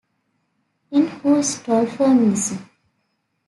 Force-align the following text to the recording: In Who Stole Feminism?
In 0.89 1.05
Who 1.05 1.43
Stole 1.43 1.85
Feminism? 1.85 2.67